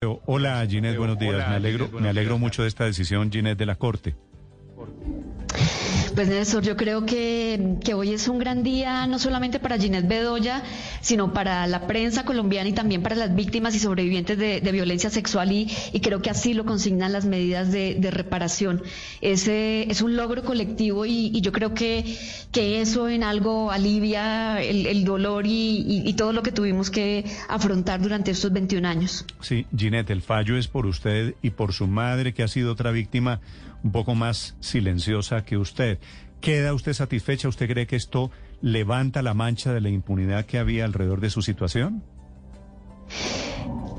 [0.00, 1.48] Hola Ginette, buenos días.
[1.48, 4.14] me alegro, me alegro mucho de esta decisión, Ginette, de la Corte.
[6.18, 10.08] Pues Néstor, yo creo que, que, hoy es un gran día no solamente para Ginette
[10.08, 10.64] Bedoya,
[11.00, 15.52] sino para la prensa colombiana y también para las víctimas y sobrevivientes de, violencia sexual
[15.52, 15.68] y,
[16.02, 18.82] creo que así lo consignan las medidas de, reparación.
[19.20, 22.18] Ese es un logro colectivo y, yo creo que,
[22.50, 27.26] que eso en algo alivia el, el dolor y, y, todo lo que tuvimos que
[27.48, 29.24] afrontar durante estos 21 años.
[29.40, 32.90] Sí, Ginette, el fallo es por usted y por su madre que ha sido otra
[32.90, 33.38] víctima
[33.82, 35.98] un poco más silenciosa que usted.
[36.40, 37.48] ¿Queda usted satisfecha?
[37.48, 41.42] ¿Usted cree que esto levanta la mancha de la impunidad que había alrededor de su
[41.42, 42.02] situación?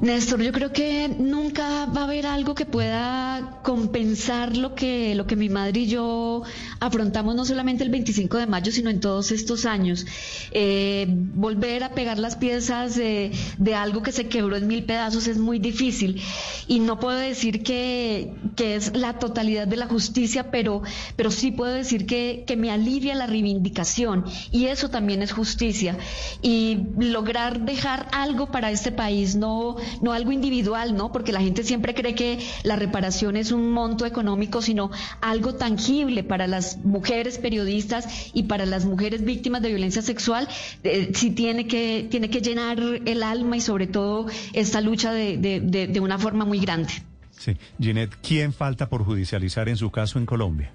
[0.02, 5.27] Néstor, yo creo que nunca va a haber algo que pueda compensar lo que, lo
[5.27, 6.44] que mi madre y yo
[6.80, 10.05] afrontamos no solamente el 25 de mayo, sino en todos estos años.
[10.52, 13.34] Eh, volver a pegar las piezas de,
[13.75, 16.22] algo que se quebró en mil pedazos es muy difícil
[16.67, 20.81] y no puedo decir que, es la totalidad de la justicia, pero,
[21.16, 25.97] pero sí puedo decir que, que me alivia la reivindicación y eso también es justicia.
[26.42, 31.12] Y lograr dejar algo para este país, no no algo individual, ¿no?
[31.12, 36.23] Porque la gente siempre cree que la reparación es un monto económico, sino algo tangible
[36.23, 40.48] para las mujeres periodistas y para las mujeres víctimas de violencia sexual,
[40.84, 45.38] eh, sí tiene que, tiene que llenar el alma y sobre todo esta lucha de,
[45.38, 46.94] de una forma muy grande.
[47.40, 47.56] Sí.
[47.80, 50.72] Ginette, ¿quién falta por judicializar en su caso en Colombia?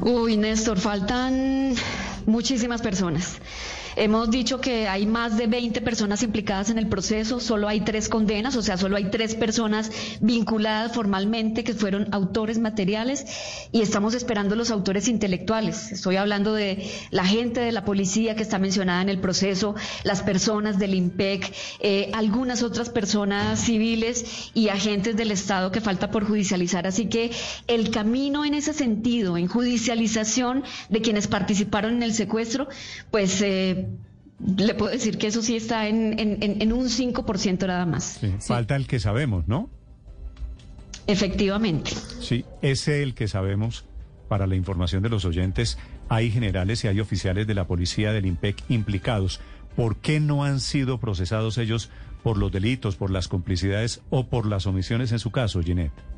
[0.00, 1.74] Uy, Néstor, faltan
[2.26, 3.38] muchísimas personas.
[3.96, 8.08] Hemos dicho que hay más de 20 personas implicadas en el proceso, solo hay tres
[8.08, 13.24] condenas, o sea, solo hay tres personas vinculadas formalmente que fueron autores materiales
[13.72, 15.92] y estamos esperando los autores intelectuales.
[15.92, 20.22] Estoy hablando de la gente de la policía que está mencionada en el proceso, las
[20.22, 26.26] personas del IMPEC, eh, algunas otras personas civiles y agentes del Estado que falta por
[26.26, 26.86] judicializar.
[26.86, 27.30] Así que
[27.66, 32.68] el camino en ese sentido, en judicialización de quienes participaron en el secuestro,
[33.10, 33.83] pues eh,
[34.44, 38.20] le puedo decir que eso sí está en, en, un 5% nada más.
[38.40, 39.70] Falta el que sabemos, ¿no?
[41.06, 41.92] Efectivamente.
[42.20, 43.84] Sí, ese el que sabemos,
[44.28, 45.78] para la información de los oyentes,
[46.08, 49.40] hay generales y hay oficiales de la policía del IMPEC implicados.
[49.76, 51.90] ¿Por qué no han sido procesados ellos
[52.22, 56.13] por los delitos, por las complicidades o por las omisiones en su caso, Ginette?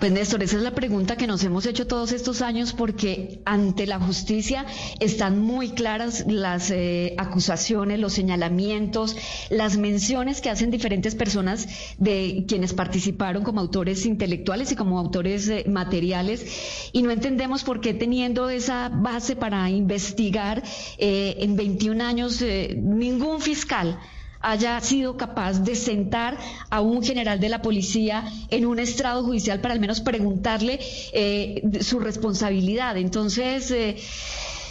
[0.00, 3.84] Pues Néstor, esa es la pregunta que nos hemos hecho todos estos años porque ante
[3.84, 4.64] la justicia
[5.00, 9.16] están muy claras las eh, acusaciones, los señalamientos,
[9.50, 11.66] las menciones que hacen diferentes personas
[11.98, 16.46] de quienes participaron como autores intelectuales y como autores eh, materiales.
[16.92, 20.62] Y no entendemos por qué teniendo esa base para investigar
[20.98, 22.40] eh, en 21 años
[22.76, 23.98] ningún fiscal
[24.40, 26.38] haya sido capaz de sentar
[26.70, 30.78] a un general de la policía en un estrado judicial para al menos preguntarle
[31.12, 32.96] eh, su responsabilidad.
[32.96, 33.96] Entonces, eh,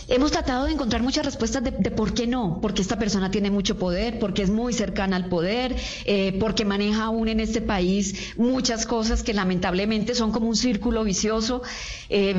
[0.09, 3.78] Hemos tratado de encontrar muchas respuestas de, por qué no, porque esta persona tiene mucho
[3.78, 5.75] poder, porque es muy cercana al poder,
[6.06, 11.03] eh, porque maneja aún en este país muchas cosas que lamentablemente son como un círculo
[11.03, 11.62] vicioso.
[12.09, 12.34] Eh,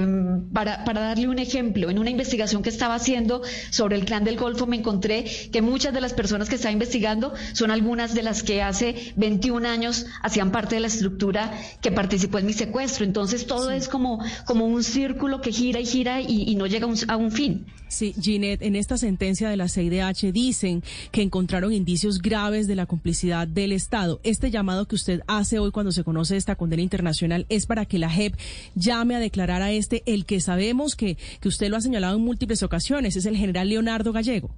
[0.51, 4.39] para, para darle un ejemplo, en una investigación que estaba haciendo sobre el clan del
[4.39, 8.43] Golfo me encontré que muchas de las personas que estaba investigando son algunas de las
[8.43, 11.53] que hace 21 años hacían parte de la estructura
[11.83, 13.05] que participó en mi secuestro.
[13.05, 17.17] Entonces todo es como, como un círculo que gira y gira y, no llega a
[17.17, 17.58] un fin.
[17.89, 22.87] Sí, Ginette, en esta sentencia de la CIDH dicen que encontraron indicios graves de la
[22.87, 24.21] complicidad del Estado.
[24.25, 27.99] Este llamado que usted hace hoy cuando se conoce esta condena internacional es para que
[27.99, 28.35] la JEP
[28.75, 32.25] llame a declarar a este el que sabemos que, que usted lo ha señalado en
[32.25, 34.51] múltiples ocasiones, es el general Leonardo Gallego.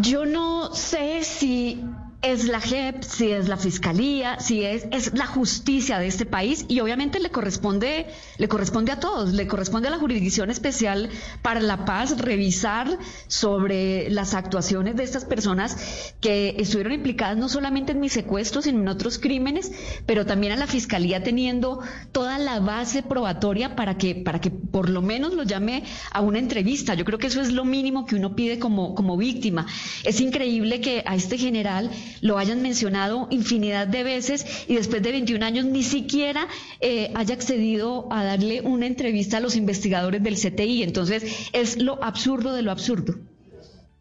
[0.00, 1.80] Yo no sé si
[2.24, 6.64] es la JEP, si es la fiscalía, si es, es la justicia de este país
[6.68, 8.06] y obviamente le corresponde,
[8.38, 11.10] le corresponde a todos, le corresponde a la Jurisdicción Especial
[11.42, 15.76] para la Paz revisar sobre las actuaciones de estas personas
[16.22, 19.70] que estuvieron implicadas no solamente en mis secuestros, sino en otros crímenes,
[20.06, 21.80] pero también a la fiscalía teniendo
[22.12, 26.38] toda la base probatoria para que, para que por lo menos lo llame a una
[26.38, 26.94] entrevista.
[26.94, 29.66] Yo creo que eso es lo mínimo que uno pide como, como víctima.
[30.04, 31.90] Es increíble que a este general
[32.24, 36.48] lo hayan mencionado infinidad de veces y después de 21 años ni siquiera
[36.80, 40.84] eh, haya accedido a darle una entrevista a los investigadores del CTI.
[40.84, 43.16] Entonces es lo absurdo de lo absurdo.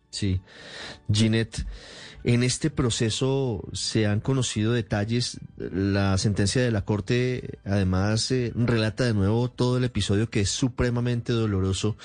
[0.10, 0.40] Sí.
[1.12, 1.66] Ginette.
[2.24, 5.42] En este proceso se han conocido detalles.
[5.58, 10.50] La sentencia de la Corte además eh, relata de nuevo todo el episodio que es
[10.50, 11.98] supremamente doloroso.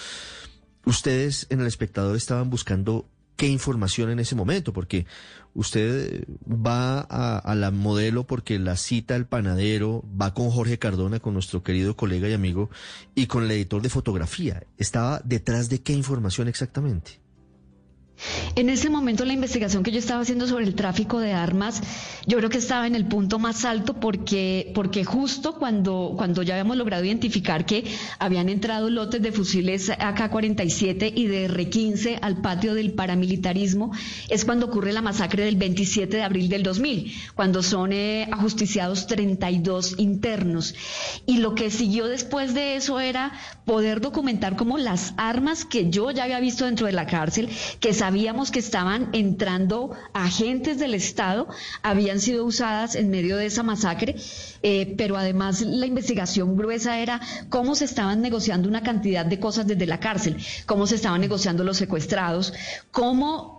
[0.85, 3.07] Ustedes en el espectador estaban buscando
[3.39, 5.07] qué información en ese momento, porque
[5.55, 11.35] usted va a, la modelo porque la cita el panadero, va con Jorge Cardona, con
[11.35, 12.69] nuestro querido colega y amigo,
[13.15, 14.65] y con el editor de fotografía.
[14.77, 17.21] ¿Estaba detrás de qué información exactamente?
[18.57, 21.81] En ese momento la investigación que yo estaba haciendo sobre el tráfico de armas,
[22.27, 26.55] yo creo que estaba en el punto más alto porque, porque justo cuando, cuando ya
[26.55, 27.85] habíamos logrado identificar que
[28.19, 33.93] habían entrado lotes de fusiles AK-47 y de R-15 al patio del paramilitarismo,
[34.29, 39.07] es cuando ocurre la masacre del 27 de abril del 2000, cuando son eh, ajusticiados
[39.07, 40.75] 32 internos.
[41.27, 43.33] Y lo que siguió después de eso era
[43.65, 47.49] poder documentar como las armas que yo ya había visto dentro de la cárcel,
[47.81, 51.47] que sabíamos que estaban entrando agentes del Estado,
[51.83, 54.17] habían sido usadas en medio de esa masacre,
[54.63, 57.21] eh, pero además la investigación gruesa era
[57.51, 61.65] cómo se estaban negociando una cantidad de cosas desde la cárcel, cómo se estaban negociando
[61.65, 62.55] los secuestrados,
[62.91, 63.58] cómo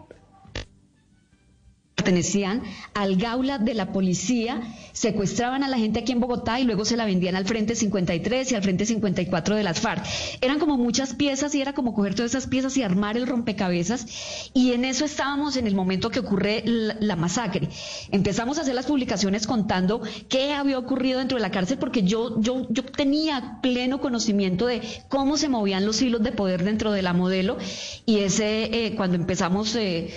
[1.99, 2.63] pertenecían
[2.93, 4.61] al gaula de la policía,
[4.93, 8.53] secuestraban a la gente aquí en Bogotá y luego se la vendían al Frente 53
[8.53, 10.05] y al Frente 54 de las FARC.
[10.39, 14.05] Eran como muchas piezas y era como coger todas esas piezas y armar el rompecabezas
[14.53, 17.67] y en eso estábamos en el momento que ocurre la, masacre.
[18.11, 22.39] Empezamos a hacer las publicaciones contando qué había ocurrido dentro de la cárcel porque yo,
[22.39, 27.01] yo, yo tenía pleno conocimiento de cómo se movían los hilos de poder dentro de
[27.01, 27.57] la modelo
[28.05, 29.75] y ese eh, cuando empezamos...
[29.75, 30.13] Eh,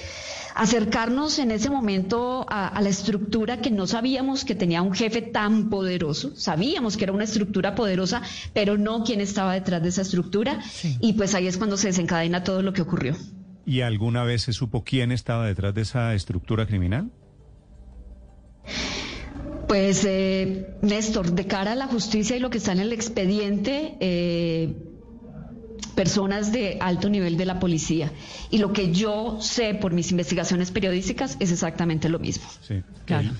[0.54, 5.70] acercarnos en ese momento a, la estructura que no sabíamos que tenía un jefe tan
[5.70, 8.22] poderoso, sabíamos que era una estructura poderosa,
[8.52, 10.60] pero no quién estaba detrás de esa estructura,
[11.00, 13.16] y pues ahí es cuando se desencadena todo lo que ocurrió.
[13.64, 17.10] ¿Y alguna vez se supo quién estaba detrás de esa estructura criminal?
[19.68, 23.96] Pues, eh, Néstor, de cara a la justicia y lo que está en el expediente,
[24.00, 24.74] eh,
[25.92, 28.10] personas de alto nivel de la policía.
[28.50, 32.44] Y lo que yo sé por mis investigaciones periodísticas es exactamente lo mismo.
[32.60, 32.82] Sí,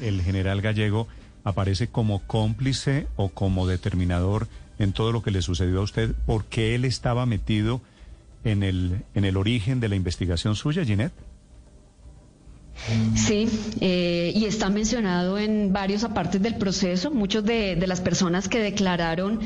[0.00, 1.08] el, general gallego
[1.44, 6.74] aparece como cómplice o como determinador en todo lo que le sucedió a usted, porque
[6.74, 7.80] él estaba metido
[8.44, 11.12] en el, en el origen de la investigación suya, Ginette.
[13.14, 13.48] Sí,
[13.80, 17.10] eh, y está mencionado en varios apartes del proceso.
[17.10, 19.40] Muchos de, las personas que declararon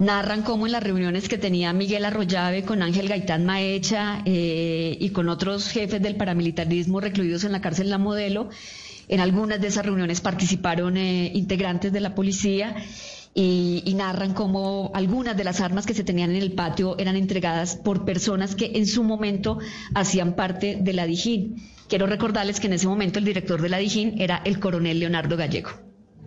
[0.00, 5.10] narran cómo en las reuniones que tenía Miguel Arroyave con Ángel Gaitán Maecha eh, y
[5.10, 8.50] con otros jefes del paramilitarismo recluidos en la cárcel La Modelo,
[9.08, 12.74] en algunas de esas reuniones participaron eh, integrantes de la policía.
[13.34, 17.16] Y, y, narran cómo algunas de las armas que se tenían en el patio eran
[17.16, 19.58] entregadas por personas que en su momento
[19.94, 21.56] hacían parte de la Dijín.
[21.92, 25.36] Quiero recordarles que en ese momento el director de la Dijín era el coronel Leonardo
[25.36, 25.72] Gallego.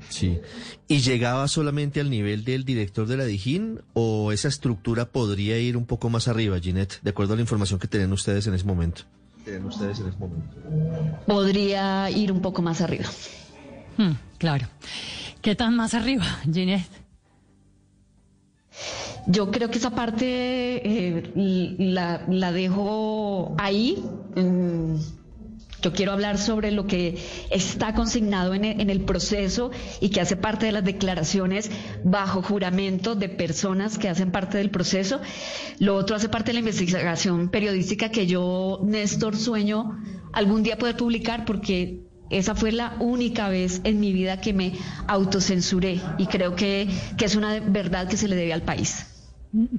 [0.10, 0.40] Sí.
[0.88, 5.76] ¿Y llegaba solamente al nivel del director de la Dijín o esa estructura podría ir
[5.76, 8.64] un poco más arriba, Ginette, de acuerdo a la información que tienen ustedes en ese
[8.64, 9.06] momento?
[9.44, 10.56] Tienen ustedes en ese momento.
[11.26, 13.06] Podría ir un poco más arriba.
[13.98, 14.68] Hmm, claro.
[15.42, 16.86] ¿Qué tan más arriba, Ginette?
[19.26, 21.32] Yo creo que esa parte eh,
[21.80, 24.04] la, la, dejo ahí.
[25.86, 27.16] Yo quiero hablar sobre lo que
[27.52, 29.70] está consignado en el, proceso
[30.02, 31.70] y que hace parte de las declaraciones
[32.04, 35.22] bajo juramento de personas que hacen parte del proceso.
[35.78, 39.96] Lo otro hace parte de la investigación periodística que yo, Néstor, sueño
[40.34, 42.00] algún día poder publicar porque
[42.32, 44.74] esa fue la única vez en mi vida que me
[45.06, 49.15] autocensuré y creo que, que es una verdad que se le debe al país.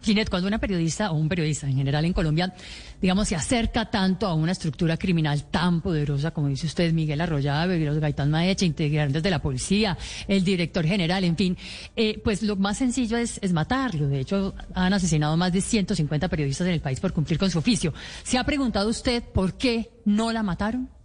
[0.02, 2.54] Ginette, cuando una periodista o un periodista en general en Colombia,
[3.00, 7.78] digamos, se acerca tanto a una estructura criminal tan poderosa, como dice usted, Miguel Arroyave,
[8.00, 9.96] Gaitán Maecha, integrantes de la policía,
[10.28, 11.56] el director general, en fin,
[11.94, 14.08] eh, pues lo más sencillo es, es matarlo.
[14.08, 17.58] De hecho, han asesinado más de 150 periodistas en el país por cumplir con su
[17.58, 17.92] oficio.
[18.22, 20.95] ¿Se ha preguntado usted por qué no la mataron?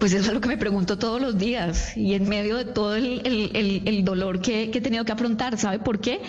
[0.00, 2.96] Pues eso es lo que me pregunto todos los días y en medio de todo
[2.96, 5.58] el, dolor que, he tenido que afrontar.
[5.58, 6.22] ¿Sabe por qué?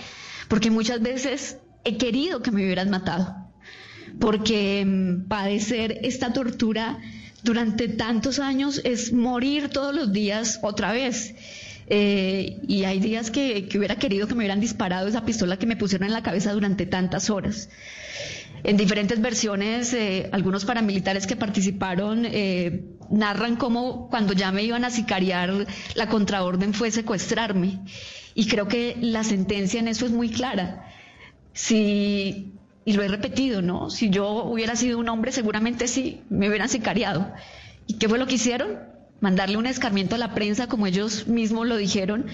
[0.49, 3.33] Porque muchas veces he querido que me hubieran matado.
[4.19, 6.99] Porque mm, padecer esta tortura
[7.43, 11.33] durante tantos años es morir todos los días otra vez.
[11.87, 15.75] Eh, y hay días que, hubiera querido que me hubieran disparado esa pistola que me
[15.75, 17.69] pusieron en la cabeza durante tantas horas.
[18.63, 24.85] En diferentes versiones, eh, algunos paramilitares que participaron eh, narran cómo cuando ya me iban
[24.85, 27.79] a sicariar, la contraorden fue secuestrarme.
[28.35, 30.85] Y creo que la sentencia en eso es muy clara.
[31.53, 32.53] Si,
[32.85, 33.89] y lo he repetido, ¿no?
[33.89, 37.33] Si yo hubiera sido un hombre, seguramente sí, me hubieran sicariado.
[37.87, 38.90] ¿Y qué fue lo que hicieron?
[39.21, 42.25] Mandarle un escarmiento a la prensa, como ellos mismos lo dijeron,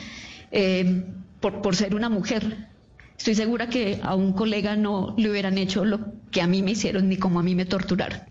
[0.51, 1.06] eh,
[1.39, 2.70] por, por ser una mujer.
[3.17, 6.72] Estoy segura que a un colega no le hubieran hecho lo que a mí me
[6.72, 8.22] hicieron ni como a mí me torturaron.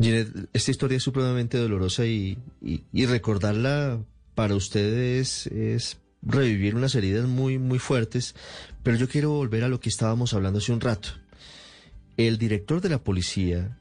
[0.00, 4.00] Ginette, esta historia es supremamente dolorosa y, y, recordarla
[4.34, 8.34] para ustedes es revivir unas heridas muy, muy fuertes,
[8.82, 11.10] pero yo quiero volver a lo que estábamos hablando hace un rato.
[12.16, 13.78] El director de la policía,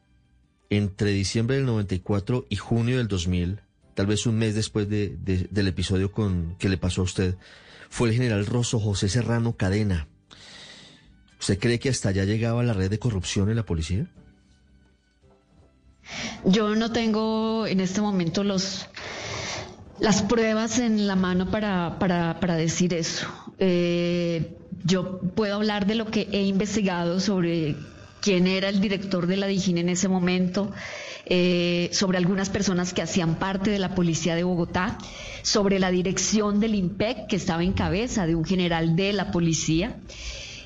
[0.77, 3.59] entre diciembre del 94 y junio del 2000,
[3.93, 7.35] tal vez un mes después de, del episodio con, que le pasó a usted,
[7.89, 10.07] fue el general Rosso José Serrano Cadena.
[11.39, 14.07] ¿Usted cree que hasta allá llegaba la red de corrupción en la policía?
[16.45, 18.87] Yo no tengo en este momento los
[19.99, 23.27] las pruebas en la mano para, para, decir eso.
[23.59, 27.75] Eh, yo puedo hablar de lo que he investigado sobre
[28.23, 30.71] quién era el director de la DIGIN en ese momento,
[31.25, 34.97] eh, sobre algunas personas que hacían parte de la policía de Bogotá,
[35.41, 39.97] sobre la dirección del IMPEC que estaba en cabeza de un general de la policía.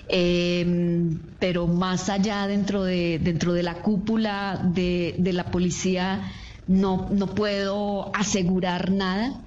[0.07, 6.31] Em, pero más allá dentro de, dentro de la cúpula de, de la policía
[6.67, 9.41] no, no puedo asegurar nada,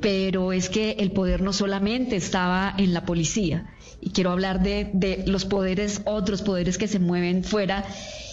[0.00, 3.66] pero es que el poder no solamente estaba en la policía,
[4.04, 7.84] y quiero hablar de, de los poderes, otros poderes que se mueven fuera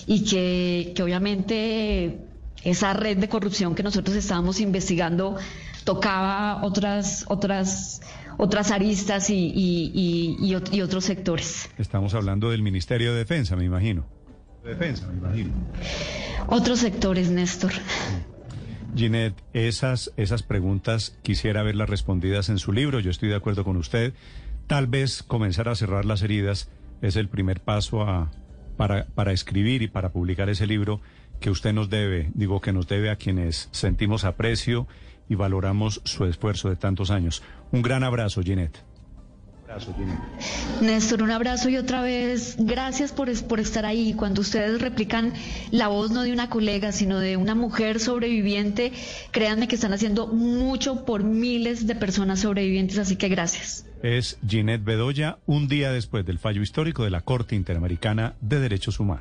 [0.05, 2.19] y que, que obviamente
[2.63, 5.37] esa red de corrupción que nosotros estábamos investigando
[5.85, 8.01] tocaba otras, otras,
[8.37, 11.69] otras aristas y, y, y, otros sectores.
[11.77, 14.05] Estamos hablando del Ministerio de Defensa, me imagino.
[14.63, 15.53] Defensa, me imagino.
[16.47, 17.71] Otros sectores, Néstor.
[18.95, 22.99] Ginette, esas, esas preguntas quisiera verlas respondidas en su libro.
[22.99, 24.13] Yo estoy de acuerdo con usted.
[24.71, 26.69] Tal vez comenzar a cerrar las heridas
[27.01, 28.31] es el primer paso a,
[28.77, 31.01] para, escribir y para publicar ese libro
[31.41, 34.87] que usted nos debe, digo que nos debe a quienes sentimos aprecio
[35.27, 37.43] y valoramos su esfuerzo de tantos años.
[37.73, 38.77] Un gran abrazo, Ginette.
[40.79, 44.13] Néstor, un abrazo y otra vez gracias por, por estar ahí.
[44.13, 45.33] Cuando ustedes replican
[45.71, 48.93] la voz no de una colega, sino de una mujer sobreviviente,
[49.31, 53.90] créanme que están haciendo mucho por miles de personas sobrevivientes, así que gracias.
[54.03, 58.99] Es Ginette Bedoya, un día después del fallo histórico de la Corte Interamericana de Derechos
[58.99, 59.19] Humanos.